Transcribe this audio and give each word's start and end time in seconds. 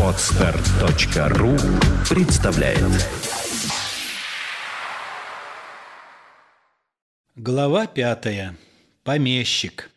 Отстар.ру 0.00 1.56
представляет 2.08 2.78
Глава 7.34 7.88
пятая. 7.88 8.56
Помещик. 9.02 9.90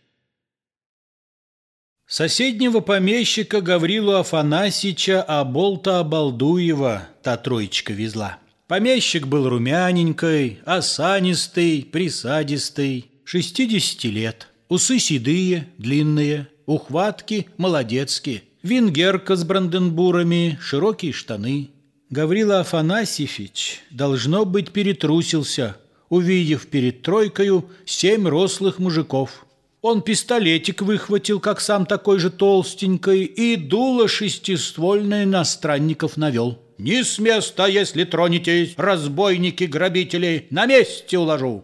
Соседнего 2.08 2.79
помещика 2.79 3.62
Гаврилу 3.62 4.13
Афанасича 4.13 5.22
Аболта 5.22 5.99
Обалдуева 5.99 7.08
та 7.22 7.38
троечка 7.38 7.94
везла. 7.94 8.40
Помещик 8.67 9.28
был 9.28 9.47
румяненький, 9.47 10.60
осанистый, 10.65 11.83
присадистый, 11.92 13.12
шестидесяти 13.26 14.08
лет. 14.08 14.47
Усы 14.70 14.97
седые, 14.97 15.67
длинные, 15.78 16.48
ухватки 16.66 17.48
молодецкие. 17.58 18.44
Венгерка 18.63 19.35
с 19.35 19.44
бранденбурами, 19.44 20.58
широкие 20.59 21.12
штаны. 21.12 21.70
Гаврила 22.09 22.62
Афанасьевич, 22.62 23.84
должно 23.91 24.45
быть, 24.45 24.72
перетрусился, 24.72 25.77
увидев 26.09 26.67
перед 26.67 27.02
тройкою 27.02 27.66
семь 27.86 28.27
рослых 28.27 28.80
мужиков. 28.80 29.45
Он 29.81 30.02
пистолетик 30.02 30.81
выхватил, 30.81 31.39
как 31.39 31.62
сам 31.62 31.86
такой 31.86 32.17
же 32.17 32.31
толстенький, 32.31 33.23
и 33.23 33.55
дуло 33.55 34.08
шестиствольное 34.08 35.27
на 35.27 35.45
странников 35.45 36.17
навел. 36.17 36.59
«Не 36.80 37.03
с 37.03 37.20
места, 37.20 37.67
если 37.67 38.03
тронетесь, 38.03 38.73
разбойники-грабители, 38.77 40.47
на 40.50 40.66
месте 40.66 41.20
уложу!» 41.20 41.63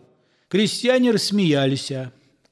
Крестьяне 0.49 1.11
рассмеялись. 1.11 1.91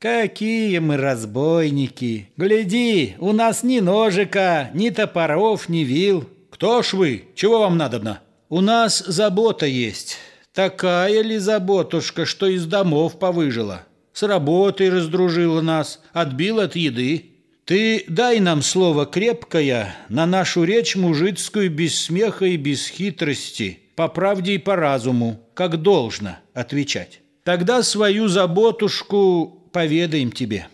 «Какие 0.01 0.79
мы 0.79 0.95
разбойники! 0.95 2.29
Гляди, 2.37 3.15
у 3.19 3.33
нас 3.33 3.63
ни 3.63 3.81
ножика, 3.81 4.71
ни 4.73 4.91
топоров, 4.91 5.67
ни 5.67 5.79
вил. 5.79 6.23
Кто 6.51 6.81
ж 6.81 6.93
вы? 6.93 7.25
Чего 7.35 7.59
вам 7.59 7.75
надобно? 7.75 8.21
У 8.47 8.61
нас 8.61 8.99
забота 8.99 9.65
есть. 9.65 10.15
Такая 10.53 11.21
ли 11.21 11.37
заботушка, 11.37 12.25
что 12.25 12.47
из 12.47 12.65
домов 12.65 13.19
повыжила? 13.19 13.81
С 14.13 14.23
работой 14.23 14.89
раздружила 14.89 15.59
нас, 15.59 16.01
отбил 16.13 16.61
от 16.61 16.77
еды. 16.77 17.31
Ты 17.65 18.05
дай 18.07 18.39
нам 18.39 18.61
слово 18.61 19.05
крепкое 19.05 19.93
на 20.07 20.25
нашу 20.25 20.63
речь 20.63 20.95
мужицкую 20.95 21.69
без 21.69 21.99
смеха 21.99 22.45
и 22.45 22.55
без 22.55 22.87
хитрости, 22.87 23.79
по 23.97 24.07
правде 24.07 24.53
и 24.53 24.59
по 24.59 24.77
разуму, 24.77 25.41
как 25.53 25.81
должно 25.81 26.37
отвечать. 26.53 27.19
Тогда 27.43 27.83
свою 27.83 28.29
заботушку 28.29 29.58
поведаем 29.71 30.31
тебе. 30.31 30.67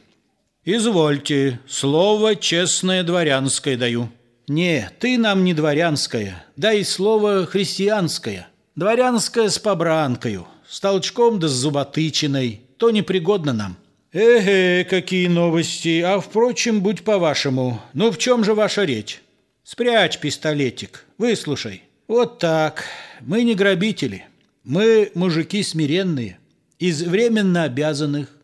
Извольте, 0.63 1.59
слово 1.67 2.35
честное 2.35 3.03
дворянское 3.03 3.77
даю. 3.77 4.09
Не, 4.47 4.89
ты 4.99 5.17
нам 5.17 5.43
не 5.43 5.53
дворянское, 5.53 6.45
дай 6.55 6.83
слово 6.83 7.45
христианское. 7.45 8.47
Дворянское 8.75 9.49
с 9.49 9.57
побранкою, 9.57 10.47
с 10.67 10.79
толчком 10.79 11.39
да 11.39 11.47
с 11.47 11.51
зуботычиной, 11.51 12.61
то 12.77 12.91
непригодно 12.91 13.53
нам. 13.53 13.77
Эге, 14.11 14.85
какие 14.85 15.27
новости, 15.27 16.01
а 16.01 16.19
впрочем, 16.19 16.81
будь 16.81 17.03
по-вашему. 17.03 17.81
Ну 17.93 18.11
в 18.11 18.17
чем 18.17 18.43
же 18.43 18.53
ваша 18.53 18.83
речь? 18.83 19.21
Спрячь 19.63 20.19
пистолетик, 20.19 21.05
выслушай. 21.17 21.83
Вот 22.07 22.39
так, 22.39 22.85
мы 23.21 23.43
не 23.43 23.55
грабители, 23.55 24.25
мы 24.63 25.11
мужики 25.15 25.63
смиренные, 25.63 26.37
из 26.77 27.01
временно 27.01 27.63
обязанных, 27.63 28.34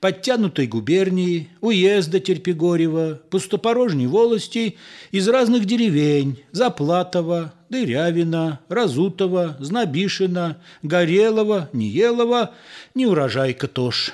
подтянутой 0.00 0.66
губернии, 0.66 1.50
уезда 1.60 2.20
Терпигорева, 2.20 3.20
пустопорожней 3.30 4.06
волости, 4.06 4.76
из 5.12 5.28
разных 5.28 5.66
деревень, 5.66 6.42
Заплатова, 6.52 7.52
Дырявина, 7.68 8.60
Разутова, 8.68 9.56
Знобишина, 9.60 10.56
Горелого, 10.82 11.68
Неелова, 11.72 12.52
Неурожайка 12.94 13.68
тоже. 13.68 14.12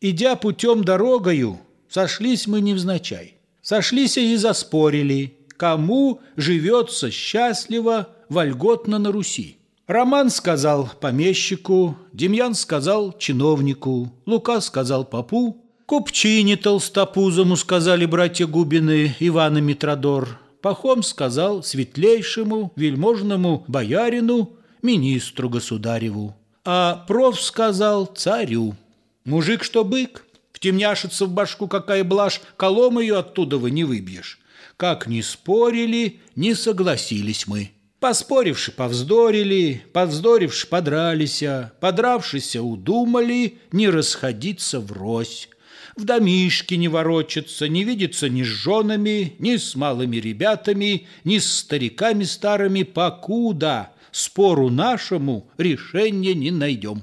Идя 0.00 0.36
путем 0.36 0.84
дорогою, 0.84 1.58
сошлись 1.88 2.46
мы 2.46 2.60
невзначай. 2.60 3.34
Сошлись 3.62 4.16
и 4.18 4.36
заспорили, 4.36 5.34
кому 5.56 6.20
живется 6.36 7.10
счастливо, 7.10 8.08
вольготно 8.28 8.98
на 8.98 9.12
Руси. 9.12 9.57
Роман 9.88 10.28
сказал 10.28 10.90
помещику, 11.00 11.96
Демьян 12.12 12.54
сказал 12.54 13.16
чиновнику, 13.16 14.12
Лука 14.26 14.60
сказал 14.60 15.06
попу, 15.06 15.64
Купчине 15.86 16.58
толстопузому 16.58 17.56
сказали 17.56 18.04
братья 18.04 18.46
Губины, 18.46 19.16
Иван 19.18 19.56
и 19.56 19.60
Митродор, 19.62 20.38
Пахом 20.60 21.02
сказал 21.02 21.62
светлейшему, 21.62 22.70
вельможному 22.76 23.64
боярину, 23.66 24.50
министру 24.82 25.48
государеву, 25.48 26.36
а 26.66 27.06
проф 27.08 27.40
сказал 27.40 28.04
царю. 28.04 28.76
Мужик, 29.24 29.64
что 29.64 29.84
бык, 29.84 30.26
втемняшится 30.52 31.24
в 31.24 31.30
башку 31.30 31.66
какая 31.66 32.04
блажь, 32.04 32.42
колом 32.58 32.98
ее 32.98 33.16
оттуда 33.16 33.56
вы 33.56 33.70
не 33.70 33.84
выбьешь. 33.84 34.38
Как 34.76 35.06
ни 35.06 35.22
спорили, 35.22 36.20
не 36.36 36.54
согласились 36.54 37.46
мы. 37.46 37.70
Поспоривши, 38.00 38.70
повздорили, 38.70 39.82
повздоривши, 39.92 40.68
подрались, 40.68 41.42
подравшися, 41.80 42.62
удумали 42.62 43.54
не 43.72 43.90
расходиться 43.90 44.78
врозь. 44.78 45.48
В 45.96 46.04
домишке 46.04 46.76
не 46.76 46.86
ворочаться, 46.86 47.66
не 47.66 47.82
видеться 47.82 48.28
ни 48.28 48.44
с 48.44 48.46
женами, 48.46 49.34
ни 49.40 49.56
с 49.56 49.74
малыми 49.74 50.18
ребятами, 50.18 51.08
ни 51.24 51.38
с 51.38 51.52
стариками 51.52 52.22
старыми, 52.22 52.84
покуда 52.84 53.90
спору 54.12 54.70
нашему 54.70 55.50
решения 55.58 56.34
не 56.34 56.52
найдем. 56.52 57.02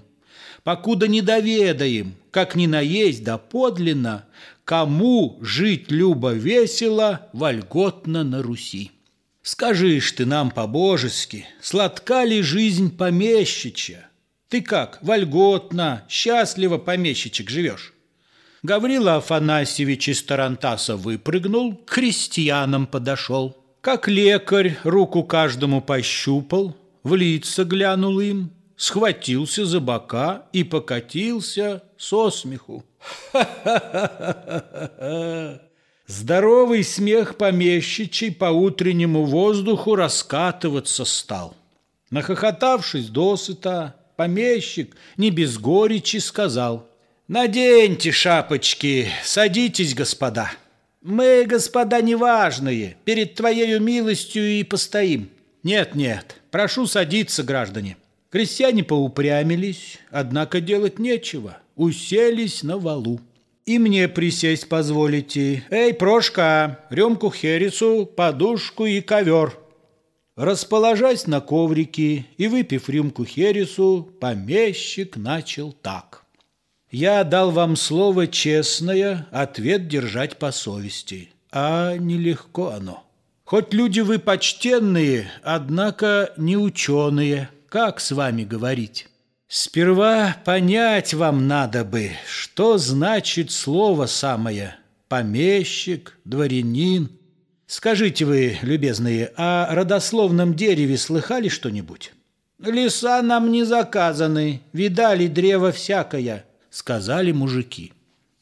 Покуда 0.63 1.09
не 1.09 1.21
доведаем, 1.21 2.15
как 2.31 2.55
ни 2.55 2.67
наесть 2.67 3.21
да 3.25 3.37
подлинно, 3.37 4.25
кому 4.63 5.39
жить 5.41 5.91
любо 5.91 6.31
весело, 6.31 7.27
вольготно 7.33 8.23
на 8.23 8.41
Руси. 8.41 8.91
Скажишь 9.45 10.11
ты 10.13 10.25
нам 10.25 10.49
по-божески, 10.49 11.45
сладка 11.61 12.23
ли 12.23 12.41
жизнь 12.41 12.97
помещичья? 12.97 14.09
Ты 14.49 14.63
как, 14.63 14.97
вольготно, 15.03 16.03
счастливо 16.09 16.79
помещичек 16.79 17.51
живешь? 17.51 17.93
Гаврила 18.63 19.17
Афанасьевич 19.17 20.09
из 20.09 20.23
Тарантаса 20.23 20.97
выпрыгнул, 20.97 21.75
к 21.75 21.91
крестьянам 21.91 22.87
подошел. 22.87 23.55
Как 23.81 24.07
лекарь 24.07 24.79
руку 24.83 25.23
каждому 25.23 25.79
пощупал, 25.79 26.75
в 27.03 27.13
лица 27.13 27.65
глянул 27.65 28.19
им, 28.19 28.49
схватился 28.75 29.67
за 29.67 29.79
бока 29.79 30.47
и 30.53 30.63
покатился 30.63 31.83
со 31.99 32.31
смеху. 32.31 32.83
Ха-ха-ха-ха-ха! 33.31 35.64
Здоровый 36.07 36.83
смех 36.83 37.35
помещичий 37.35 38.31
по 38.31 38.45
утреннему 38.45 39.25
воздуху 39.25 39.95
раскатываться 39.95 41.03
стал. 41.03 41.55
Нахохотавшись 42.11 43.09
досыта, 43.09 43.95
помещик 44.15 44.95
не 45.17 45.31
без 45.31 45.57
горечи 45.57 46.17
сказал 46.17 46.87
«Наденьте 47.27 48.11
шапочки, 48.11 49.07
садитесь, 49.23 49.95
господа. 49.95 50.51
Мы, 51.01 51.45
господа, 51.47 52.01
неважные, 52.01 52.97
перед 53.03 53.33
твоею 53.33 53.81
милостью 53.81 54.59
и 54.59 54.63
постоим. 54.63 55.29
Нет-нет, 55.63 56.39
прошу 56.51 56.85
садиться, 56.85 57.41
граждане». 57.41 57.97
Крестьяне 58.29 58.83
поупрямились, 58.83 59.97
однако 60.11 60.61
делать 60.61 60.99
нечего, 60.99 61.57
уселись 61.75 62.61
на 62.63 62.77
валу. 62.77 63.21
И 63.65 63.79
мне 63.79 64.07
присесть 64.07 64.69
позволите. 64.69 65.63
Эй, 65.71 65.93
Прошка, 65.93 66.81
рюмку 66.91 67.31
хересу, 67.31 68.05
подушку 68.05 68.85
и 68.85 69.01
ковер. 69.01 69.57
Расположась 70.35 71.25
на 71.25 71.41
коврике 71.41 72.25
и 72.37 72.47
выпив 72.47 72.89
рюмку 72.89 73.25
хересу, 73.25 74.11
помещик 74.19 75.17
начал 75.17 75.71
так. 75.71 76.25
Я 76.91 77.23
дал 77.23 77.51
вам 77.51 77.75
слово 77.75 78.27
честное, 78.27 79.27
ответ 79.31 79.87
держать 79.87 80.37
по 80.37 80.51
совести. 80.51 81.31
А 81.51 81.95
нелегко 81.97 82.69
оно. 82.69 83.03
Хоть 83.45 83.73
люди 83.73 84.01
вы 84.01 84.19
почтенные, 84.19 85.31
однако 85.41 86.33
не 86.37 86.57
ученые. 86.57 87.49
Как 87.69 87.99
с 87.99 88.11
вами 88.11 88.43
говорить? 88.43 89.07
Сперва 89.47 90.35
понять 90.43 91.13
вам 91.13 91.47
надо 91.47 91.85
бы, 91.85 92.11
что 92.27 92.77
значит 92.77 93.51
слово 93.51 94.07
самое 94.07 94.75
«помещик», 95.07 96.17
«дворянин». 96.25 97.09
Скажите 97.67 98.25
вы, 98.25 98.57
любезные, 98.61 99.31
о 99.37 99.73
родословном 99.73 100.55
дереве 100.55 100.97
слыхали 100.97 101.49
что-нибудь? 101.49 102.13
«Леса 102.59 103.21
нам 103.21 103.51
не 103.51 103.63
заказаны, 103.63 104.61
видали 104.73 105.27
древо 105.27 105.71
всякое»,— 105.71 106.45
сказали 106.69 107.31
мужики. 107.31 107.93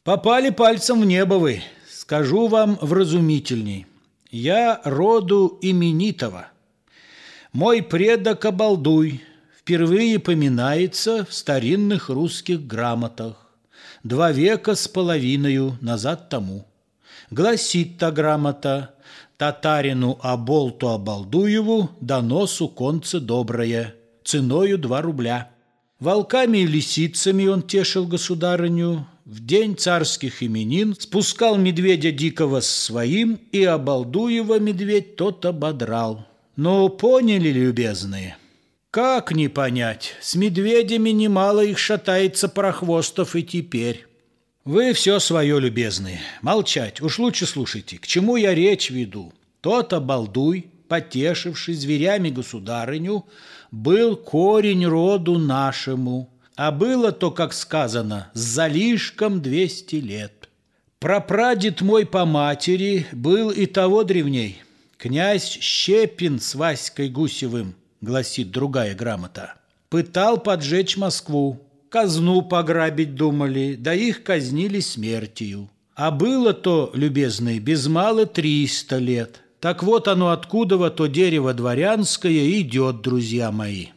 «Попали 0.03 0.49
пальцем 0.51 1.01
в 1.01 1.05
небо 1.05 1.35
вы»,— 1.35 1.63
скажу 1.89 2.47
вам 2.47 2.77
вразумительней. 2.81 3.87
Я 4.29 4.81
роду 4.83 5.59
именитого. 5.61 6.47
Мой 7.51 7.83
предок 7.83 8.45
Обалдуй 8.45 9.21
впервые 9.63 10.19
поминается 10.19 11.25
в 11.25 11.33
старинных 11.33 12.09
русских 12.09 12.67
грамотах 12.67 13.49
два 14.03 14.33
века 14.33 14.75
с 14.75 14.89
половиною 14.89 15.77
назад 15.79 16.27
тому. 16.27 16.65
Гласит 17.31 17.97
та 17.97 18.11
грамота 18.11 18.93
татарину 19.37 20.19
Аболту 20.21 20.89
Обалдуеву 20.89 21.91
доносу 22.01 22.67
конце 22.67 23.19
доброе, 23.21 23.95
ценою 24.25 24.77
два 24.77 25.01
рубля. 25.01 25.49
Волками 25.99 26.57
и 26.57 26.67
лисицами 26.67 27.47
он 27.47 27.61
тешил 27.61 28.05
государыню, 28.05 29.07
в 29.23 29.45
день 29.45 29.77
царских 29.77 30.43
именин 30.43 30.93
спускал 30.99 31.55
медведя 31.55 32.11
дикого 32.11 32.59
с 32.59 32.69
своим, 32.69 33.39
и 33.53 33.63
Обалдуева 33.63 34.59
медведь 34.59 35.15
тот 35.15 35.45
ободрал. 35.45 36.27
Ну, 36.57 36.89
поняли, 36.89 37.47
любезные? 37.47 38.35
Как 38.93 39.31
не 39.31 39.47
понять, 39.47 40.13
с 40.21 40.35
медведями 40.35 41.09
немало 41.09 41.65
их 41.65 41.79
шатается 41.79 42.47
прохвостов 42.47 43.35
и 43.35 43.41
теперь. 43.41 44.05
Вы 44.65 44.93
все 44.93 45.17
свое, 45.17 45.59
любезные. 45.59 46.21
Молчать, 46.43 47.01
уж 47.01 47.17
лучше 47.17 47.47
слушайте, 47.47 47.97
к 47.97 48.05
чему 48.05 48.35
я 48.35 48.53
речь 48.53 48.91
веду. 48.91 49.33
Тот 49.61 49.93
обалдуй, 49.93 50.67
потешивший 50.87 51.73
зверями 51.73 52.29
государыню, 52.29 53.25
был 53.71 54.15
корень 54.15 54.85
роду 54.85 55.39
нашему, 55.39 56.29
а 56.55 56.71
было 56.71 57.11
то, 57.11 57.31
как 57.31 57.53
сказано, 57.53 58.29
с 58.35 58.41
залишком 58.41 59.41
двести 59.41 59.95
лет. 59.95 60.49
Прапрадед 60.99 61.81
мой 61.81 62.05
по 62.05 62.25
матери 62.25 63.07
был 63.11 63.49
и 63.49 63.65
того 63.65 64.03
древней– 64.03 64.61
Князь 64.99 65.57
Щепин 65.59 66.39
с 66.39 66.55
Васькой 66.55 67.09
Гусевым, 67.09 67.75
гласит 68.03 68.51
другая 68.51 68.93
грамота, 68.93 69.55
пытал 69.89 70.37
поджечь 70.37 70.97
Москву, 70.97 71.59
казну 71.89 72.41
пограбить 72.41 73.15
думали, 73.15 73.75
да 73.79 73.93
их 73.93 74.23
казнили 74.23 74.79
смертью. 74.79 75.69
А 75.95 76.11
было 76.11 76.53
то, 76.53 76.91
любезные, 76.93 77.59
без 77.59 77.87
мало 77.87 78.25
триста 78.25 78.97
лет. 78.97 79.41
Так 79.59 79.83
вот 79.83 80.07
оно 80.07 80.29
откуда 80.29 80.89
то 80.89 81.07
дерево 81.07 81.53
дворянское 81.53 82.59
идет, 82.59 83.01
друзья 83.01 83.51
мои. 83.51 83.87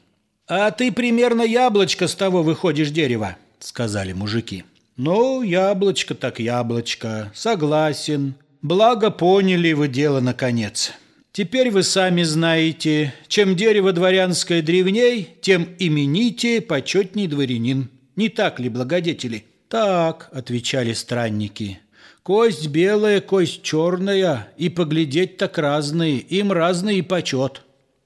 «А 0.46 0.70
ты 0.70 0.92
примерно 0.92 1.42
яблочко 1.42 2.06
с 2.06 2.14
того 2.14 2.42
выходишь 2.42 2.90
дерева»,— 2.90 3.36
сказали 3.58 4.12
мужики. 4.12 4.64
«Ну, 4.96 5.42
яблочко 5.42 6.14
так 6.14 6.38
яблочко, 6.38 7.32
согласен. 7.34 8.34
Благо 8.62 9.10
поняли 9.10 9.72
вы 9.72 9.88
дело 9.88 10.20
наконец. 10.20 10.92
Теперь 11.36 11.70
вы 11.70 11.82
сами 11.82 12.22
знаете, 12.22 13.12
чем 13.28 13.56
дерево 13.56 13.92
дворянское 13.92 14.62
древней, 14.62 15.28
тем 15.42 15.68
имените 15.78 16.62
почетней 16.62 17.26
дворянин. 17.26 17.90
Не 18.16 18.30
так 18.30 18.58
ли, 18.58 18.70
благодетели? 18.70 19.44
Так, 19.68 20.30
отвечали 20.32 20.94
странники. 20.94 21.78
Кость 22.22 22.68
белая, 22.68 23.20
кость 23.20 23.60
черная, 23.60 24.48
и 24.56 24.70
поглядеть 24.70 25.36
так 25.36 25.58
разные, 25.58 26.20
им 26.20 26.52
разный 26.52 27.00
и 27.00 27.02
почет. 27.02 27.64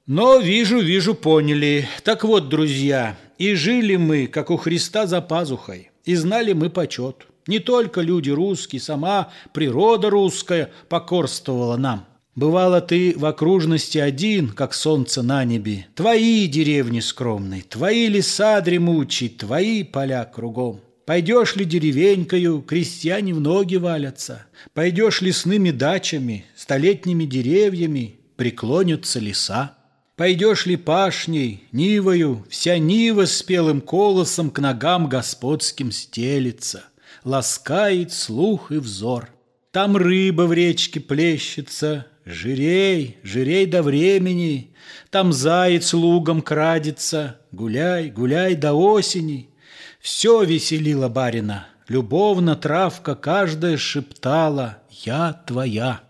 Но 0.08 0.38
вижу, 0.38 0.80
вижу, 0.80 1.14
поняли. 1.14 1.88
Так 2.02 2.24
вот, 2.24 2.48
друзья, 2.48 3.16
и 3.38 3.54
жили 3.54 3.94
мы, 3.94 4.26
как 4.26 4.50
у 4.50 4.56
Христа 4.56 5.06
за 5.06 5.20
пазухой, 5.20 5.92
и 6.04 6.16
знали 6.16 6.52
мы 6.52 6.68
почет. 6.68 7.28
Не 7.46 7.60
только 7.60 8.00
люди 8.00 8.30
русские, 8.30 8.80
сама 8.80 9.32
природа 9.52 10.10
русская 10.10 10.72
покорствовала 10.88 11.76
нам. 11.76 12.09
Бывало 12.40 12.80
ты 12.80 13.12
в 13.18 13.26
окружности 13.26 13.98
один, 13.98 14.48
как 14.48 14.72
солнце 14.72 15.20
на 15.20 15.44
небе, 15.44 15.88
Твои 15.94 16.46
деревни 16.46 17.00
скромные, 17.00 17.60
твои 17.60 18.06
леса 18.06 18.62
дремучие, 18.62 19.28
Твои 19.28 19.82
поля 19.82 20.24
кругом. 20.24 20.80
Пойдешь 21.04 21.54
ли 21.56 21.66
деревенькою, 21.66 22.62
крестьяне 22.62 23.34
в 23.34 23.40
ноги 23.40 23.76
валятся, 23.76 24.46
Пойдешь 24.72 25.20
лесными 25.20 25.70
дачами, 25.70 26.46
столетними 26.56 27.26
деревьями, 27.26 28.14
Преклонятся 28.36 29.18
леса. 29.20 29.74
Пойдешь 30.16 30.64
ли 30.64 30.76
пашней, 30.76 31.64
нивою, 31.72 32.46
Вся 32.48 32.78
нива 32.78 33.26
с 33.26 33.42
пелым 33.42 33.82
колосом 33.82 34.48
К 34.48 34.60
ногам 34.60 35.10
господским 35.10 35.92
стелится 35.92 36.84
ласкает 37.22 38.14
слух 38.14 38.72
и 38.72 38.76
взор. 38.76 39.28
Там 39.72 39.98
рыба 39.98 40.42
в 40.42 40.54
речке 40.54 41.00
плещется, 41.00 42.06
жирей, 42.30 43.18
жирей 43.22 43.66
до 43.66 43.82
времени, 43.82 44.74
Там 45.10 45.32
заяц 45.32 45.92
лугом 45.92 46.40
крадется, 46.40 47.40
гуляй, 47.52 48.10
гуляй 48.10 48.54
до 48.54 48.74
осени. 48.74 49.50
Все 50.00 50.44
веселило 50.44 51.08
барина, 51.08 51.66
любовно 51.88 52.56
травка 52.56 53.14
каждая 53.14 53.76
шептала 53.76 54.78
«Я 54.90 55.32
твоя». 55.46 56.00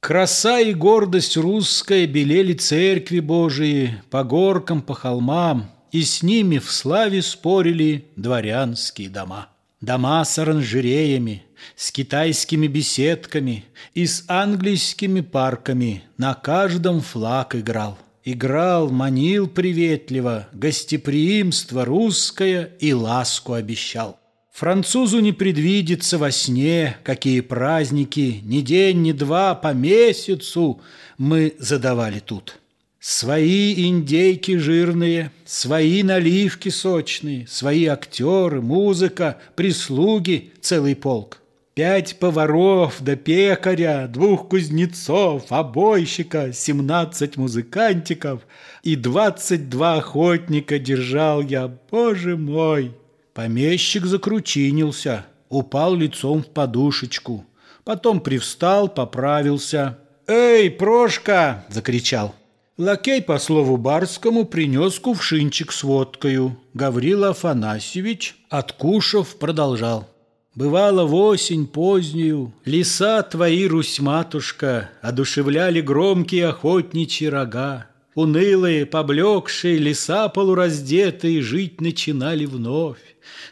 Краса 0.00 0.60
и 0.60 0.74
гордость 0.74 1.36
русская 1.36 2.06
белели 2.06 2.52
церкви 2.52 3.18
Божии 3.18 4.00
по 4.10 4.22
горкам, 4.22 4.80
по 4.80 4.94
холмам, 4.94 5.70
и 5.90 6.02
с 6.02 6.22
ними 6.22 6.58
в 6.58 6.70
славе 6.70 7.20
спорили 7.20 8.06
дворянские 8.14 9.08
дома. 9.08 9.48
Дома 9.80 10.24
с 10.24 10.36
оранжереями, 10.38 11.44
с 11.76 11.92
китайскими 11.92 12.66
беседками 12.66 13.64
и 13.94 14.06
с 14.06 14.24
английскими 14.26 15.20
парками 15.20 16.02
на 16.16 16.34
каждом 16.34 17.00
флаг 17.00 17.54
играл. 17.54 17.96
Играл, 18.24 18.90
манил 18.90 19.46
приветливо, 19.46 20.48
гостеприимство 20.52 21.84
русское 21.84 22.72
и 22.80 22.92
ласку 22.92 23.52
обещал. 23.52 24.18
Французу 24.52 25.20
не 25.20 25.32
предвидится 25.32 26.18
во 26.18 26.32
сне, 26.32 26.96
какие 27.04 27.40
праздники, 27.40 28.40
ни 28.42 28.60
день, 28.60 29.02
ни 29.02 29.12
два, 29.12 29.54
по 29.54 29.72
месяцу 29.72 30.80
мы 31.16 31.54
задавали 31.60 32.18
тут. 32.18 32.58
Свои 33.00 33.86
индейки 33.86 34.56
жирные, 34.56 35.30
свои 35.44 36.02
наливки 36.02 36.68
сочные, 36.68 37.46
свои 37.46 37.86
актеры, 37.86 38.60
музыка, 38.60 39.38
прислуги, 39.54 40.52
целый 40.60 40.96
полк. 40.96 41.38
Пять 41.74 42.18
поваров 42.18 42.96
до 43.00 43.14
пекаря, 43.14 44.08
двух 44.08 44.48
кузнецов, 44.48 45.44
обойщика, 45.50 46.52
семнадцать 46.52 47.36
музыкантиков 47.36 48.42
и 48.82 48.96
двадцать 48.96 49.68
два 49.70 49.98
охотника 49.98 50.80
держал 50.80 51.40
я, 51.40 51.72
боже 51.92 52.36
мой! 52.36 52.96
Помещик 53.32 54.06
закручинился, 54.06 55.24
упал 55.48 55.94
лицом 55.94 56.42
в 56.42 56.48
подушечку, 56.48 57.46
потом 57.84 58.20
привстал, 58.20 58.88
поправился. 58.88 60.00
«Эй, 60.26 60.68
Прошка!»– 60.68 61.64
закричал. 61.68 62.34
Лакей 62.78 63.20
по 63.20 63.40
слову 63.40 63.76
барскому 63.76 64.44
принес 64.44 65.00
кувшинчик 65.00 65.72
с 65.72 65.82
водкою. 65.82 66.56
Гаврила 66.74 67.30
Афанасьевич, 67.30 68.36
откушав, 68.50 69.34
продолжал. 69.34 70.08
Бывало 70.54 71.04
в 71.04 71.12
осень 71.12 71.66
позднюю, 71.66 72.52
леса 72.64 73.22
твои, 73.22 73.66
Русь-матушка, 73.66 74.90
одушевляли 75.02 75.80
громкие 75.80 76.46
охотничьи 76.48 77.26
рога. 77.26 77.86
Унылые, 78.18 78.84
поблекшие 78.84 79.78
леса 79.78 80.28
полураздетые 80.28 81.40
жить 81.40 81.80
начинали 81.80 82.46
вновь. 82.46 82.98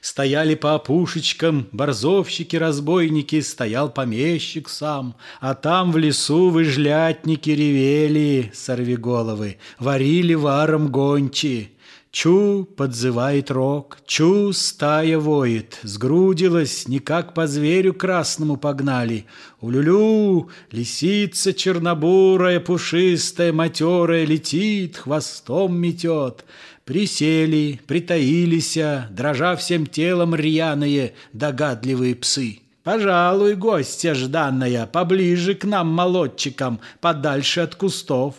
Стояли 0.00 0.56
по 0.56 0.74
опушечкам 0.74 1.68
борзовщики-разбойники, 1.70 3.40
стоял 3.42 3.90
помещик 3.90 4.68
сам, 4.68 5.14
а 5.40 5.54
там 5.54 5.92
в 5.92 5.98
лесу 5.98 6.50
выжлятники 6.50 7.50
ревели, 7.50 8.50
сорвиголовы, 8.54 9.58
варили 9.78 10.34
варом 10.34 10.90
гончи. 10.90 11.75
Чу, 12.18 12.64
подзывает 12.64 13.50
рог, 13.50 13.98
чу, 14.06 14.50
стая 14.54 15.18
воет, 15.18 15.78
сгрудилась, 15.82 16.88
никак 16.88 17.34
по 17.34 17.46
зверю 17.46 17.92
красному 17.92 18.56
погнали. 18.56 19.26
Улюлю, 19.60 20.48
лисица 20.72 21.52
чернобурая, 21.52 22.58
пушистая, 22.60 23.52
матерая, 23.52 24.24
летит, 24.24 24.96
хвостом 24.96 25.78
метет. 25.78 26.46
Присели, 26.86 27.82
притаились, 27.86 28.78
дрожа 29.10 29.54
всем 29.54 29.86
телом 29.86 30.34
рьяные, 30.34 31.12
догадливые 31.34 32.14
псы. 32.14 32.60
Пожалуй, 32.82 33.56
гостья 33.56 34.14
жданная, 34.14 34.86
поближе 34.86 35.54
к 35.54 35.66
нам, 35.66 35.88
молодчикам, 35.88 36.80
подальше 37.02 37.60
от 37.60 37.74
кустов. 37.74 38.36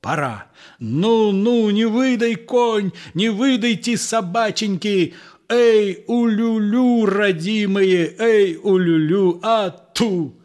Пора. 0.00 0.46
Ну, 0.78 1.30
ну, 1.30 1.68
не 1.70 1.84
выдай, 1.84 2.36
конь, 2.36 2.92
не 3.12 3.28
выдайте, 3.28 3.96
собаченьки. 3.96 5.14
Эй, 5.48 6.04
улюлю, 6.06 7.04
родимые, 7.06 8.14
эй, 8.18 8.58
улюлю, 8.62 9.40
а 9.42 9.70
ту. 9.70 10.36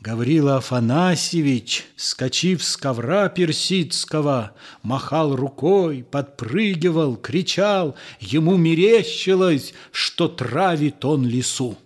Гаврила 0.00 0.56
Афанасьевич, 0.56 1.84
скачив 1.96 2.64
с 2.64 2.78
ковра 2.78 3.28
персидского, 3.28 4.52
махал 4.82 5.36
рукой, 5.36 6.06
подпрыгивал, 6.10 7.16
кричал, 7.16 7.96
ему 8.18 8.56
мерещилось, 8.56 9.74
что 9.92 10.28
травит 10.28 11.04
он 11.04 11.26
лесу. 11.26 11.76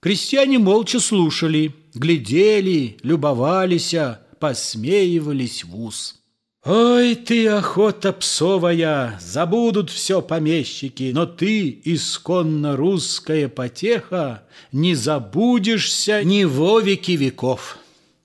Крестьяне 0.00 0.58
молча 0.58 1.00
слушали, 1.00 1.74
глядели, 1.92 2.96
любовались, 3.02 3.94
посмеивались 4.38 5.64
в 5.64 5.78
ус. 5.78 6.19
Ой 6.62 7.14
ты, 7.14 7.48
охота 7.48 8.12
псовая, 8.12 9.18
забудут 9.18 9.88
все 9.88 10.20
помещики, 10.20 11.10
но 11.14 11.24
ты, 11.24 11.80
исконно 11.84 12.76
русская 12.76 13.48
потеха, 13.48 14.42
не 14.70 14.94
забудешься 14.94 16.22
ни 16.22 16.44
во 16.44 16.80
веки 16.80 17.12
веков. 17.12 17.78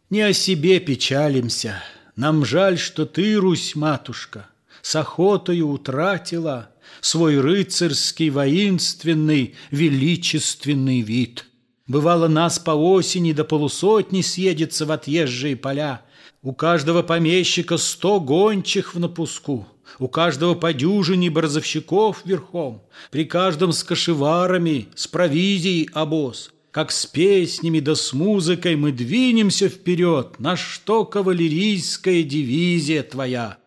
Не 0.10 0.22
о 0.22 0.34
себе 0.34 0.82
печалимся, 0.82 1.82
нам 2.18 2.44
жаль, 2.44 2.78
что 2.78 3.06
ты, 3.06 3.36
Русь-матушка, 3.36 4.50
с 4.82 4.98
охотою 4.98 5.70
утратила 5.70 6.70
свой 7.00 7.40
рыцарский, 7.40 8.32
воинственный, 8.32 9.56
величественный 9.72 11.00
вид. 11.00 11.46
Бывало, 11.88 12.28
нас 12.28 12.58
по 12.58 12.72
осени 12.72 13.32
до 13.32 13.44
полусотни 13.44 14.22
съедется 14.22 14.86
в 14.86 14.92
отъезжие 14.92 15.56
поля, 15.56 16.02
у 16.42 16.54
каждого 16.54 17.04
помещика 17.04 17.78
сто 17.78 18.20
гончих 18.20 18.96
в 18.96 19.00
напуску, 19.00 19.68
у 20.00 20.08
каждого 20.08 20.56
по 20.56 20.74
дюжине 20.74 21.30
борзовщиков 21.30 22.26
верхом, 22.26 22.84
при 23.12 23.26
каждом 23.26 23.72
с 23.72 23.84
кошеварами, 23.84 24.88
с 24.96 25.08
провизией 25.08 25.90
обоз. 25.94 26.52
Как 26.72 26.92
с 26.92 27.06
песнями 27.06 27.80
да 27.80 27.96
с 27.96 28.12
музыкой 28.14 28.76
мы 28.76 28.92
двинемся 28.92 29.70
вперед, 29.70 30.40
на 30.40 30.58
что 30.58 31.06
кавалерийская 31.06 32.24
дивизия 32.24 33.02
твоя. 33.04 33.58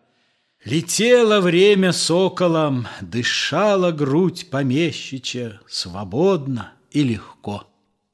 Летело 0.63 1.39
время 1.39 1.91
соколом, 1.91 2.85
дышала 3.01 3.91
грудь 3.91 4.49
помещича, 4.51 5.59
свободно 5.67 6.73
и 6.91 7.01
легко. 7.01 7.68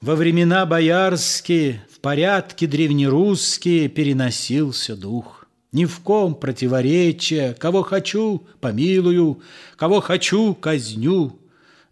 Во 0.06 0.16
времена 0.16 0.68
боярские, 0.68 1.82
в 1.92 2.00
порядке 2.00 2.68
древнерусские 2.68 3.90
переносился 3.90 4.96
дух. 4.96 5.48
Ни 5.72 5.86
в 5.86 6.00
ком 6.02 6.36
противоречия, 6.36 7.56
кого 7.56 7.82
хочу, 7.82 8.46
помилую, 8.62 9.42
кого 9.76 10.02
хочу, 10.02 10.54
казню. 10.54 11.40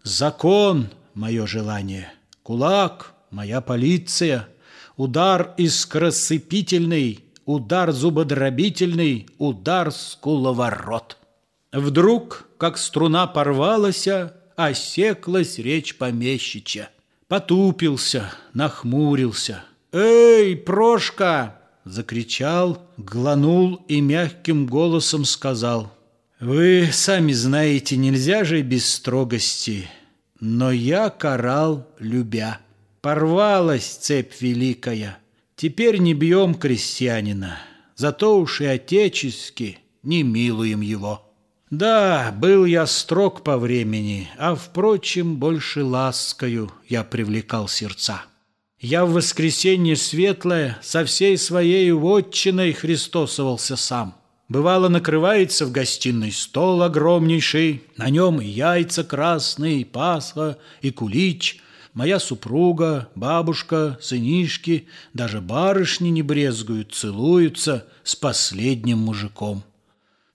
Закон— 0.04 0.90
мое 1.14 1.44
желание, 1.48 2.12
кулак— 2.44 3.14
моя 3.32 3.60
полиция, 3.60 4.46
удар 4.96 5.52
искросыпительный, 5.56 7.24
удар 7.46 7.90
зубодробительный, 7.90 9.26
удар 9.38 9.90
скуловорот. 9.90 11.16
Вдруг, 11.72 12.46
как 12.58 12.78
струна 12.78 13.26
порвалась, 13.26 14.06
осеклась 14.54 15.58
речь 15.58 15.96
помещича 15.98 16.90
потупился, 17.28 18.32
нахмурился. 18.52 19.64
«Эй, 19.92 20.56
Прошка!»— 20.56 21.60
закричал, 21.84 22.82
гланул 22.96 23.84
и 23.88 24.00
мягким 24.00 24.66
голосом 24.66 25.24
сказал. 25.24 25.92
«Вы 26.40 26.88
сами 26.92 27.32
знаете, 27.32 27.96
нельзя 27.96 28.44
же 28.44 28.62
без 28.62 28.88
строгости, 28.88 29.88
но 30.40 30.72
я 30.72 31.10
карал, 31.10 31.88
любя. 31.98 32.60
Порвалась 33.00 33.86
цепь 33.86 34.40
великая, 34.40 35.18
теперь 35.56 35.98
не 35.98 36.14
бьем 36.14 36.54
крестьянина, 36.54 37.58
зато 37.94 38.38
уж 38.38 38.60
и 38.60 38.66
отечески 38.66 39.78
не 40.02 40.22
милуем 40.22 40.80
его». 40.80 41.23
Да, 41.78 42.32
был 42.38 42.66
я 42.66 42.86
строг 42.86 43.42
по 43.42 43.58
времени, 43.58 44.30
а, 44.38 44.54
впрочем, 44.54 45.38
больше 45.38 45.82
ласкою 45.82 46.70
я 46.88 47.02
привлекал 47.02 47.66
сердца. 47.66 48.22
Я 48.78 49.04
в 49.04 49.12
воскресенье 49.12 49.96
светлое 49.96 50.78
со 50.82 51.04
всей 51.04 51.36
своей 51.36 51.90
вотчиной 51.90 52.74
христосовался 52.74 53.74
сам. 53.74 54.14
Бывало, 54.48 54.88
накрывается 54.88 55.66
в 55.66 55.72
гостиной 55.72 56.30
стол 56.30 56.80
огромнейший, 56.80 57.82
на 57.96 58.08
нем 58.08 58.40
и 58.40 58.46
яйца 58.46 59.02
красные, 59.02 59.80
и 59.80 59.84
пасха, 59.84 60.58
и 60.80 60.92
кулич. 60.92 61.60
Моя 61.92 62.20
супруга, 62.20 63.08
бабушка, 63.16 63.98
сынишки, 64.00 64.86
даже 65.12 65.40
барышни 65.40 66.10
не 66.10 66.22
брезгуют, 66.22 66.94
целуются 66.94 67.84
с 68.04 68.14
последним 68.14 68.98
мужиком. 68.98 69.64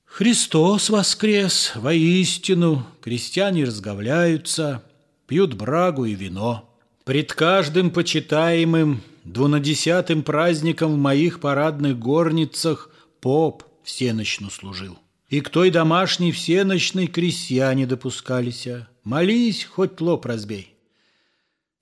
Христос 0.09 0.89
воскрес, 0.89 1.71
воистину, 1.75 2.85
крестьяне 2.99 3.63
разговляются, 3.63 4.83
пьют 5.27 5.53
брагу 5.53 6.05
и 6.05 6.15
вино. 6.15 6.69
Пред 7.05 7.31
каждым 7.31 7.91
почитаемым 7.91 9.01
двунадесятым 9.23 10.23
праздником 10.23 10.95
в 10.95 10.97
моих 10.97 11.39
парадных 11.39 11.97
горницах 11.99 12.89
поп 13.21 13.63
всеночну 13.83 14.49
служил. 14.49 14.97
И 15.29 15.41
к 15.41 15.49
той 15.49 15.69
домашней 15.69 16.31
всеночной 16.31 17.07
крестьяне 17.07 17.85
допускались. 17.85 18.67
Молись, 19.03 19.63
хоть 19.63 20.01
лоб 20.01 20.25
разбей. 20.25 20.73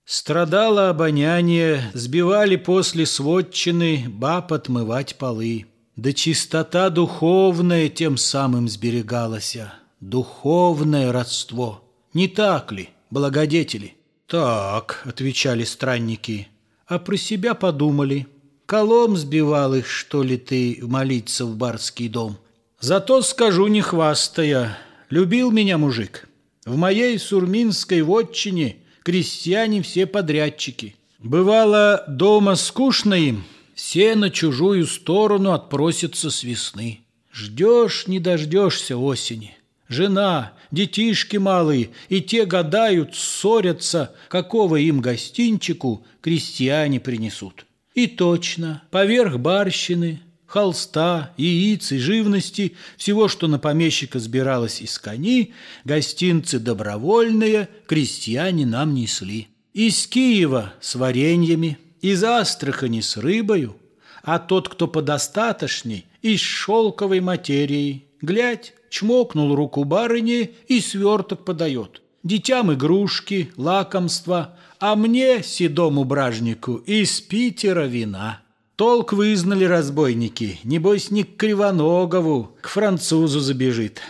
Страдало 0.04 0.90
обоняние, 0.90 1.90
сбивали 1.94 2.56
после 2.56 3.06
сводчины 3.06 4.04
баб 4.08 4.52
отмывать 4.52 5.16
полы. 5.16 5.66
Да 5.98 6.12
чистота 6.12 6.90
духовная 6.90 7.88
тем 7.88 8.18
самым 8.18 8.68
сберегалась, 8.68 9.56
духовное 10.00 11.10
родство. 11.10 11.82
Не 12.14 12.28
так 12.28 12.70
ли, 12.70 12.90
благодетели? 13.10 13.96
Так, 14.28 15.02
отвечали 15.04 15.64
странники, 15.64 16.46
а 16.86 17.00
про 17.00 17.16
себя 17.16 17.54
подумали. 17.54 18.28
Колом 18.64 19.16
сбивал 19.16 19.74
их, 19.74 19.88
что 19.88 20.22
ли, 20.22 20.36
ты 20.36 20.78
молиться 20.82 21.44
в 21.44 21.56
барский 21.56 22.08
дом? 22.08 22.38
Зато 22.78 23.20
скажу, 23.22 23.66
не 23.66 23.80
хвастая, 23.80 24.78
любил 25.10 25.50
меня 25.50 25.78
мужик. 25.78 26.28
В 26.64 26.76
моей 26.76 27.18
сурминской 27.18 28.02
вотчине 28.02 28.76
крестьяне 29.02 29.82
все 29.82 30.06
подрядчики. 30.06 30.94
Бывало, 31.18 32.04
дома 32.06 32.54
скучно 32.54 33.14
им– 33.14 33.42
все 33.78 34.16
на 34.16 34.28
чужую 34.28 34.88
сторону 34.88 35.52
отпросятся 35.52 36.32
с 36.32 36.42
весны. 36.42 36.98
Ждешь, 37.32 38.08
не 38.08 38.18
дождешься 38.18 38.96
осени. 38.96 39.56
Жена, 39.86 40.52
детишки 40.72 41.36
малые, 41.36 41.90
и 42.08 42.20
те 42.20 42.44
гадают, 42.44 43.14
ссорятся, 43.14 44.16
какого 44.28 44.74
им 44.76 45.00
гостинчику 45.00 46.04
крестьяне 46.20 46.98
принесут. 46.98 47.66
И 47.94 48.08
точно, 48.08 48.82
поверх 48.90 49.38
барщины, 49.38 50.22
холста, 50.44 51.32
яиц 51.36 51.92
и 51.92 51.98
живности, 51.98 52.74
всего, 52.96 53.28
что 53.28 53.46
на 53.46 53.60
помещика 53.60 54.18
сбиралось 54.18 54.82
из 54.82 54.98
кони, 54.98 55.54
гостинцы 55.84 56.58
добровольные 56.58 57.68
крестьяне 57.86 58.66
нам 58.66 58.92
несли. 58.92 59.46
Из 59.72 60.08
Киева 60.08 60.72
с 60.80 60.96
вареньями, 60.96 61.78
из 62.00 62.22
Астрахани 62.24 63.00
с 63.00 63.16
рыбою, 63.16 63.76
а 64.22 64.38
тот, 64.38 64.68
кто 64.68 64.88
подостаточней, 64.88 66.06
из 66.22 66.40
шелковой 66.40 67.20
материи. 67.20 68.04
Глядь, 68.20 68.74
чмокнул 68.90 69.54
руку 69.54 69.84
барыни 69.84 70.54
и 70.66 70.80
сверток 70.80 71.44
подает. 71.44 72.02
Детям 72.24 72.72
игрушки, 72.72 73.50
лакомства, 73.56 74.56
а 74.80 74.96
мне, 74.96 75.42
седому 75.42 76.04
бражнику, 76.04 76.76
из 76.76 77.20
Питера 77.20 77.86
вина. 77.86 78.40
Толк 78.76 79.12
вызнали 79.12 79.64
разбойники, 79.64 80.60
небось 80.62 81.10
не 81.10 81.24
к 81.24 81.36
Кривоногову, 81.36 82.56
к 82.60 82.68
французу 82.68 83.40
забежит. 83.40 84.00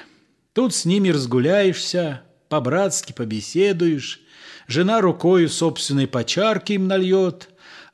Тут 0.53 0.75
с 0.75 0.85
ними 0.85 1.09
разгуляешься, 1.09 2.23
по-братски 2.49 3.13
побеседуешь, 3.13 4.21
жена 4.67 5.01
рукою 5.01 5.49
собственной 5.49 6.07
почарки 6.07 6.73
им 6.73 6.87
нальет, 6.87 7.49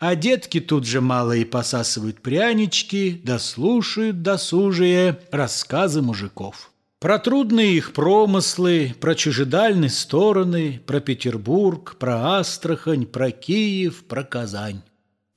а 0.06 0.16
детки 0.16 0.60
тут 0.60 0.84
же 0.84 1.00
малые 1.00 1.46
посасывают 1.46 2.20
прянички, 2.20 3.18
да 3.24 3.38
слушают 3.38 4.20
досужие 4.20 5.18
рассказы 5.30 6.02
мужиков. 6.02 6.72
Про 7.00 7.18
трудные 7.18 7.78
их 7.78 7.94
промыслы, 7.94 8.94
про 9.00 9.14
чужедальные 9.14 9.88
стороны, 9.88 10.78
про 10.86 11.00
Петербург, 11.00 11.96
про 11.98 12.36
Астрахань, 12.36 13.06
про 13.06 13.30
Киев, 13.30 14.04
про 14.04 14.24
Казань. 14.24 14.82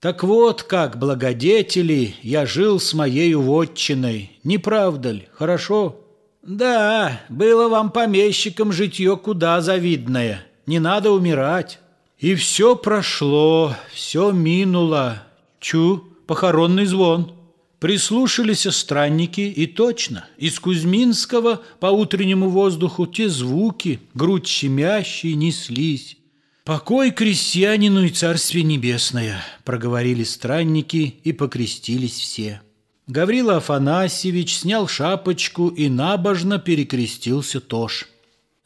Так 0.01 0.25
вот, 0.25 0.63
как, 0.63 0.99
благодетели, 0.99 2.15
я 2.21 2.45
жил 2.45 2.81
с 2.81 2.93
моей 2.93 3.35
вотчиной, 3.35 4.37
не 4.43 4.57
правда 4.57 5.11
ли, 5.11 5.29
хорошо? 5.31 6.01
Да, 6.41 7.21
было 7.29 7.69
вам 7.69 7.89
помещикам 7.89 8.73
житье 8.73 9.15
куда 9.15 9.61
завидное, 9.61 10.45
не 10.65 10.79
надо 10.79 11.11
умирать. 11.11 11.79
И 12.19 12.33
все 12.33 12.75
прошло, 12.75 13.75
все 13.93 14.31
минуло. 14.31 15.23
Чу, 15.59 16.03
похоронный 16.25 16.85
звон. 16.85 17.33
Прислушались 17.79 18.65
странники, 18.71 19.41
и 19.41 19.67
точно, 19.67 20.25
из 20.39 20.59
Кузьминского 20.59 21.61
по 21.79 21.87
утреннему 21.87 22.49
воздуху 22.49 23.05
те 23.05 23.29
звуки, 23.29 23.99
грудь 24.15 24.47
щемящие, 24.47 25.35
неслись. 25.35 26.17
«Покой 26.65 27.11
крестьянину 27.11 28.03
и 28.03 28.09
царствие 28.09 28.63
небесное»,— 28.63 29.41
проговорили 29.63 30.23
странники 30.23 31.15
и 31.23 31.31
покрестились 31.31 32.17
все. 32.19 32.61
Гаврила 33.05 33.57
Афанасьевич 33.57 34.57
снял 34.57 34.87
шапочку 34.87 35.69
и 35.69 35.87
набожно 35.87 36.57
перекрестился 36.59 37.61
тоже. 37.61 38.07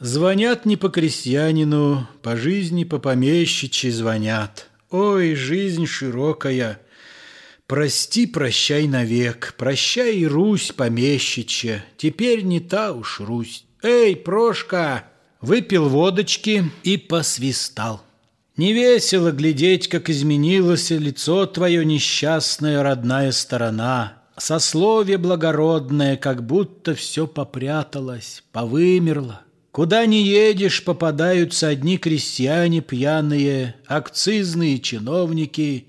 Звонят 0.01 0.65
не 0.65 0.77
по 0.77 0.89
крестьянину, 0.89 2.07
по 2.23 2.35
жизни 2.35 2.85
по 2.85 2.97
помещичьи 2.97 3.91
звонят. 3.91 4.67
Ой, 4.89 5.35
жизнь 5.35 5.85
широкая! 5.85 6.81
Прости, 7.67 8.25
прощай 8.25 8.87
навек, 8.87 9.53
прощай 9.59 10.25
Русь 10.25 10.71
помещичья, 10.71 11.85
теперь 11.97 12.41
не 12.41 12.59
та 12.59 12.93
уж 12.93 13.19
Русь. 13.19 13.63
Эй, 13.83 14.15
Прошка! 14.15 15.03
Выпил 15.39 15.87
водочки 15.87 16.71
и 16.81 16.97
посвистал. 16.97 18.01
Не 18.57 18.73
весело 18.73 19.31
глядеть, 19.31 19.87
как 19.87 20.09
изменилось 20.09 20.89
лицо 20.89 21.45
твое 21.45 21.85
несчастная 21.85 22.81
родная 22.81 23.31
сторона. 23.31 24.23
Сословие 24.35 25.19
благородное, 25.19 26.17
как 26.17 26.43
будто 26.43 26.95
все 26.95 27.27
попряталось, 27.27 28.43
повымерло. 28.51 29.41
Куда 29.71 30.05
не 30.05 30.21
едешь, 30.21 30.83
попадаются 30.83 31.69
одни 31.69 31.97
крестьяне 31.97 32.81
пьяные, 32.81 33.75
акцизные 33.87 34.79
чиновники, 34.79 35.87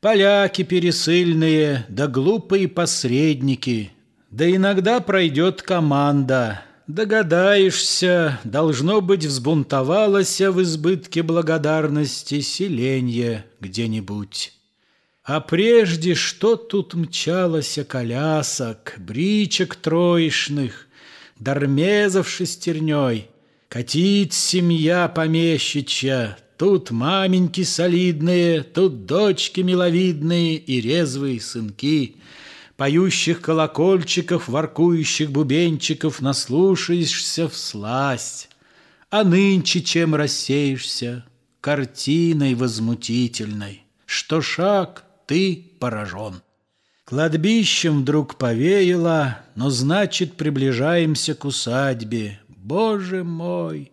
поляки 0.00 0.62
пересыльные, 0.62 1.86
да 1.88 2.06
глупые 2.06 2.68
посредники. 2.68 3.90
Да 4.30 4.48
иногда 4.48 5.00
пройдет 5.00 5.62
команда. 5.62 6.62
Догадаешься, 6.86 8.38
должно 8.44 9.00
быть, 9.00 9.24
взбунтовалось 9.24 10.40
в 10.40 10.62
избытке 10.62 11.24
благодарности 11.24 12.40
селенье 12.40 13.44
где-нибудь. 13.58 14.52
А 15.24 15.40
прежде 15.40 16.14
что 16.14 16.54
тут 16.54 16.94
мчалось 16.94 17.80
колясок, 17.88 18.94
бричек 18.98 19.74
троечных, 19.74 20.85
Дармезов 21.38 22.28
шестерней. 22.28 23.28
Катит 23.68 24.32
семья 24.32 25.08
помещичья, 25.08 26.38
Тут 26.56 26.90
маменьки 26.90 27.62
солидные, 27.62 28.62
Тут 28.62 29.04
дочки 29.04 29.60
миловидные 29.60 30.56
И 30.56 30.80
резвые 30.80 31.40
сынки. 31.40 32.16
Поющих 32.76 33.42
колокольчиков, 33.42 34.48
Воркующих 34.48 35.30
бубенчиков 35.30 36.22
Наслушаешься 36.22 37.48
в 37.48 37.56
сласть. 37.56 38.48
А 39.10 39.22
нынче 39.22 39.82
чем 39.82 40.14
рассеешься? 40.14 41.26
Картиной 41.60 42.54
возмутительной, 42.54 43.84
Что 44.06 44.40
шаг 44.40 45.04
ты 45.26 45.70
поражен. 45.80 46.40
Кладбищем 47.08 48.00
вдруг 48.00 48.34
повеяло, 48.34 49.38
но 49.54 49.70
значит, 49.70 50.32
приближаемся 50.32 51.36
к 51.36 51.44
усадьбе. 51.44 52.40
Боже 52.48 53.22
мой! 53.22 53.92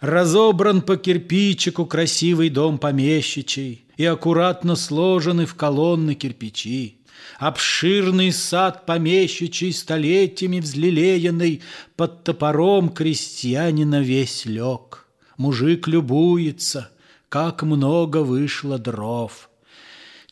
Разобран 0.00 0.80
по 0.80 0.96
кирпичику 0.96 1.84
красивый 1.84 2.48
дом 2.48 2.78
помещичий 2.78 3.84
и 3.98 4.06
аккуратно 4.06 4.76
сложены 4.76 5.44
в 5.44 5.54
колонны 5.56 6.14
кирпичи. 6.14 7.02
Обширный 7.38 8.32
сад 8.32 8.86
помещичий, 8.86 9.70
столетиями 9.70 10.60
взлелеянный, 10.60 11.60
под 11.96 12.24
топором 12.24 12.88
крестьянина 12.88 14.00
весь 14.00 14.46
лег. 14.46 15.06
Мужик 15.36 15.86
любуется, 15.86 16.90
как 17.28 17.62
много 17.62 18.22
вышло 18.22 18.78
дров. 18.78 19.50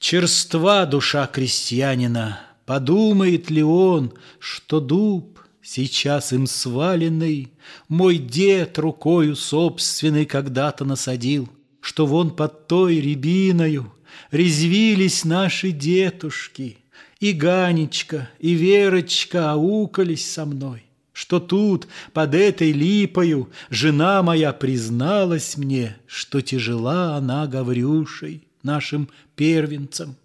Черства 0.03 0.85
душа 0.85 1.29
крестьянина, 1.29 2.41
Подумает 2.67 3.51
ли 3.51 3.63
он, 3.63 4.13
что 4.41 4.81
дуб, 4.81 5.39
Сейчас 5.63 6.33
им 6.33 6.49
сваленный, 6.49 7.53
Мой 7.87 8.19
дед 8.19 8.81
рукою 8.81 9.37
собственной 9.37 10.27
Когда-то 10.27 10.85
насадил, 10.85 11.49
Что 11.81 12.07
вон 12.07 12.35
под 12.35 12.67
той 12.67 12.97
рябиною 12.97 13.95
Резвились 14.33 15.25
наши 15.25 15.71
детушки, 15.71 16.79
И 17.21 17.33
Ганечка, 17.33 18.29
и 18.41 18.55
Верочка 18.55 19.53
Аукались 19.53 20.29
со 20.29 20.45
мной, 20.45 20.83
Что 21.13 21.39
тут, 21.39 21.87
под 22.13 22.35
этой 22.35 22.73
липою, 22.73 23.51
Жена 23.71 24.21
моя 24.25 24.53
призналась 24.53 25.57
мне, 25.57 25.97
Что 26.09 26.41
тяжела 26.41 27.15
она 27.15 27.47
Гаврюшей 27.47 28.49
нашим 28.63 29.09
первенцем, 29.37 30.17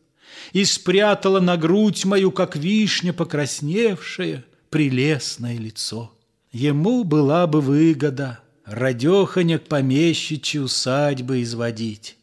И 0.53 0.65
спрятала 0.65 1.39
на 1.39 1.57
грудь 1.57 2.05
мою, 2.05 2.31
как 2.31 2.55
вишня 2.55 3.13
покрасневшая, 3.13 4.43
прелестное 4.69 5.57
лицо. 5.57 6.11
Ему 6.51 7.03
была 7.03 7.47
бы 7.47 7.61
выгода 7.61 8.39
радеханя 8.65 9.59
к 9.59 9.67
помещичьи 9.67 10.59
усадьбы 10.59 11.41
изводить, 11.41 12.17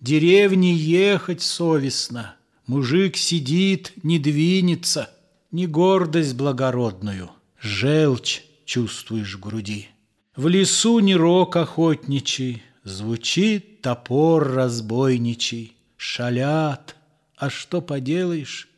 Деревни 0.00 0.68
ехать 0.68 1.42
совестно, 1.42 2.36
мужик 2.66 3.16
сидит, 3.16 3.92
не 4.02 4.18
двинется, 4.18 5.10
Не 5.50 5.66
гордость 5.66 6.36
благородную, 6.36 7.30
желчь 7.60 8.42
чувствуешь 8.64 9.34
в 9.34 9.40
груди. 9.40 9.88
В 10.36 10.46
лесу 10.46 11.00
не 11.00 11.16
рок 11.16 11.56
охотничий, 11.56 12.62
Звучит 12.90 13.82
топор 13.82 14.52
разбойничий, 14.52 15.76
шалят. 15.96 16.96
А 17.36 17.48
что 17.48 17.80
поделаешь? 17.80 18.68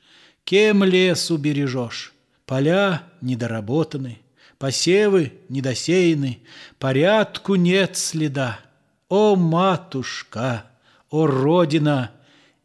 Кем 0.44 0.84
лес 0.84 1.30
убережешь? 1.30 2.12
Поля 2.44 3.04
недоработаны, 3.22 4.18
посевы 4.58 5.32
недосеяны, 5.48 6.40
порядку 6.78 7.54
нет 7.54 7.96
следа. 7.96 8.60
О, 9.08 9.34
матушка, 9.34 10.66
о, 11.08 11.26
родина, 11.26 12.10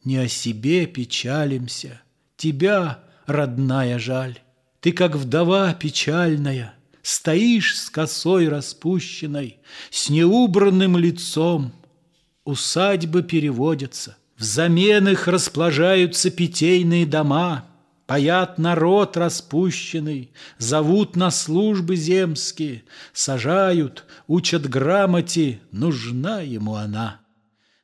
не 0.03 0.17
о 0.17 0.27
себе 0.27 0.85
печалимся, 0.85 2.01
тебя, 2.35 2.99
родная, 3.25 3.99
жаль. 3.99 4.39
Ты, 4.81 4.91
как 4.91 5.15
вдова 5.15 5.73
печальная, 5.73 6.73
Стоишь 7.07 7.79
с 7.79 7.89
косой 7.89 8.49
распущенной, 8.49 9.59
С 9.91 10.09
неубранным 10.09 10.97
лицом. 10.97 11.71
Усадьбы 12.43 13.23
переводятся, 13.23 14.17
Взамен 14.37 15.07
их 15.07 15.29
расположаются 15.29 16.29
питейные 16.29 17.05
дома, 17.05 17.63
Паят 18.07 18.57
народ 18.57 19.15
распущенный, 19.15 20.33
Зовут 20.57 21.15
на 21.15 21.31
службы 21.31 21.95
земские, 21.95 22.83
Сажают, 23.13 24.03
учат 24.27 24.69
грамоте, 24.69 25.61
Нужна 25.71 26.41
ему 26.41 26.75
она. 26.75 27.21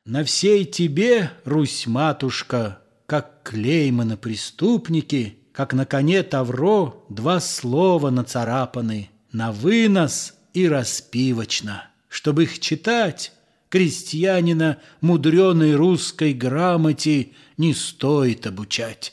На 0.04 0.22
всей 0.22 0.66
тебе, 0.66 1.30
Русь-матушка, 1.46 2.80
Как 3.06 3.42
клейма 3.42 4.04
на 4.04 4.18
преступники, 4.18 5.38
Как 5.54 5.72
на 5.72 5.86
коне 5.86 6.22
Тавро 6.22 7.06
Два 7.08 7.40
слова 7.40 8.10
нацарапаны— 8.10 9.08
на 9.34 9.50
вынос 9.50 10.34
и 10.54 10.68
распивочно. 10.68 11.88
Чтобы 12.08 12.44
их 12.44 12.60
читать, 12.60 13.32
крестьянина 13.68 14.78
мудреной 15.00 15.74
русской 15.74 16.32
грамоте 16.32 17.30
не 17.58 17.74
стоит 17.74 18.46
обучать. 18.46 19.12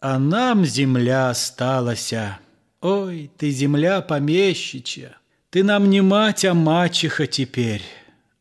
А 0.00 0.18
нам 0.18 0.64
земля 0.64 1.28
осталася. 1.28 2.40
Ой, 2.80 3.30
ты 3.36 3.50
земля 3.50 4.00
помещичья, 4.00 5.18
ты 5.50 5.62
нам 5.62 5.90
не 5.90 6.00
мать, 6.00 6.44
а 6.46 6.54
мачеха 6.54 7.26
теперь. 7.26 7.82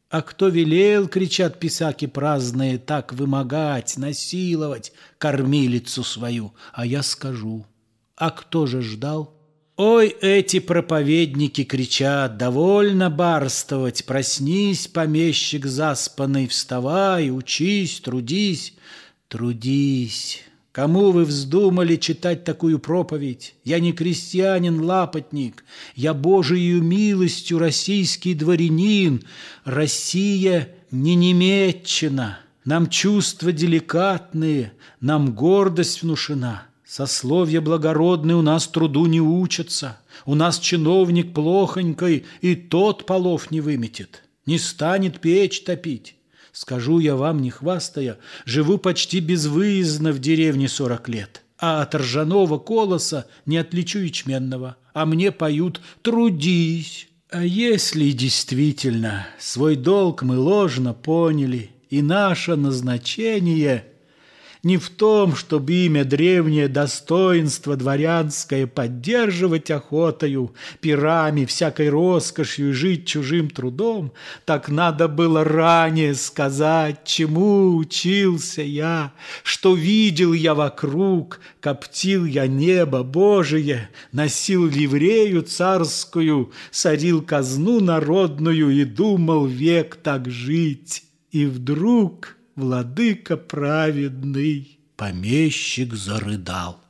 А 0.10 0.22
кто 0.22 0.48
велел, 0.48 1.10
кричат 1.10 1.60
писаки 1.60 2.08
праздные, 2.08 2.78
так 2.78 3.12
вымогать, 3.12 3.98
насиловать 3.98 4.94
кормилицу 5.18 6.06
свою, 6.06 6.54
а 6.72 6.86
я 6.86 7.04
скажу. 7.04 7.66
А 8.16 8.32
кто 8.32 8.66
же 8.66 8.82
ждал? 8.82 9.37
Ой, 9.78 10.08
эти 10.22 10.60
проповедники 10.60 11.64
кричат, 11.64 12.38
довольно 12.38 13.12
барствовать, 13.12 14.06
проснись, 14.06 14.88
помещик 14.88 15.68
заспанный, 15.68 16.48
вставай, 16.48 17.30
учись, 17.30 18.00
трудись, 18.00 18.74
трудись. 19.28 20.42
Кому 20.72 21.12
вы 21.12 21.26
вздумали 21.26 21.96
читать 21.96 22.44
такую 22.44 22.80
проповедь? 22.80 23.54
Я 23.64 23.80
не 23.80 23.94
крестьянин-лапотник, 23.94 25.64
я 25.94 26.16
Божию 26.16 26.82
милостью 26.82 27.60
российский 27.60 28.34
дворянин. 28.34 29.24
Россия 29.64 30.70
не 30.90 31.14
Немеччина, 31.14 32.40
Нам 32.66 32.90
чувства 32.90 33.52
деликатные, 33.52 34.74
нам 35.02 35.36
гордость 35.36 36.02
внушена. 36.02 36.67
Сословия 36.88 37.60
благородные 37.60 38.38
у 38.38 38.42
нас 38.42 38.66
труду 38.66 39.08
не 39.08 39.20
учатся. 39.20 39.98
У 40.26 40.36
нас 40.36 40.58
чиновник 40.58 41.34
плохонькой, 41.34 42.26
и 42.40 42.56
тот 42.56 43.06
полов 43.06 43.52
не 43.52 43.60
выметит, 43.60 44.24
не 44.46 44.58
станет 44.58 45.20
печь 45.20 45.64
топить. 45.64 46.16
Скажу 46.54 47.00
я 47.00 47.18
вам, 47.18 47.42
не 47.42 47.50
хвастая, 47.50 48.20
живу 48.46 48.78
почти 48.78 49.20
безвыездно 49.20 50.14
в 50.14 50.20
деревне 50.20 50.70
сорок 50.70 51.10
лет, 51.10 51.44
а 51.60 51.82
от 51.82 51.94
ржаного 51.94 52.58
колоса 52.58 53.28
не 53.46 53.58
отличу 53.58 54.00
ячменного, 54.00 54.78
а 54.94 55.06
мне 55.06 55.34
поют 55.34 55.82
«трудись». 56.02 57.10
А 57.30 57.44
если 57.44 58.12
действительно 58.12 59.28
свой 59.38 59.76
долг 59.76 60.24
мы 60.24 60.40
ложно 60.40 60.94
поняли, 60.94 61.72
и 61.90 62.02
наше 62.02 62.56
назначение– 62.56 63.84
не 64.68 64.76
в 64.76 64.90
том, 64.90 65.34
чтобы 65.34 65.72
имя 65.72 66.04
древнее 66.04 66.68
достоинство 66.68 67.78
дворянское 67.78 68.68
поддерживать 68.68 69.72
охотою, 69.72 70.54
пирами, 70.82 71.46
всякой 71.46 71.88
роскошью 71.88 72.72
и 72.72 72.74
жить 72.74 73.08
чужим 73.08 73.50
трудом, 73.50 74.12
так 74.44 74.68
надо 74.68 75.08
было 75.08 75.46
ранее 75.46 76.16
сказать, 76.16 77.06
чему 77.06 77.78
учился 77.78 78.62
я, 78.62 79.14
что 79.44 79.74
видел 79.74 80.34
я 80.34 80.54
вокруг, 80.54 81.40
коптил 81.62 82.26
я 82.26 82.46
небо 82.46 83.04
Божие, 83.04 83.90
носил 84.12 84.68
ливрею 84.68 85.44
царскую, 85.44 86.52
сорил 86.72 87.22
казну 87.22 87.80
народную 87.80 88.72
и 88.72 88.84
думал 88.84 89.46
век 89.46 89.96
так 89.96 90.30
жить. 90.30 91.06
И 91.32 91.46
вдруг 91.46 92.37
владыка 92.58 93.38
праведный, 93.38 94.80
помещик 94.98 95.94
зарыдал. 95.94 96.82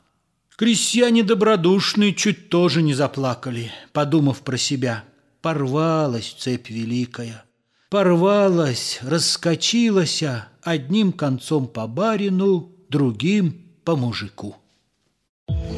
Крестьяне 0.56 1.22
добродушные 1.22 2.16
чуть 2.16 2.50
тоже 2.50 2.82
не 2.82 2.96
заплакали, 2.96 3.72
подумав 3.94 4.42
про 4.42 4.58
себя. 4.58 5.04
Порвалась 5.42 6.36
цепь 6.40 6.70
великая, 6.70 7.44
порвалась, 7.90 9.00
раскочилась 9.04 10.24
одним 10.64 11.12
концом 11.12 11.68
по 11.68 11.86
барину, 11.86 12.72
другим 12.90 13.62
по 13.84 13.96
мужику. 13.96 14.56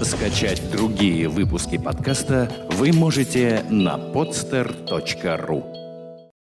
Скачать 0.02 0.72
другие 0.72 1.28
выпуски 1.28 1.78
подкаста 1.78 2.50
вы 2.72 2.94
можете 2.94 3.66
на 3.70 3.98
podster.ru 3.98 5.79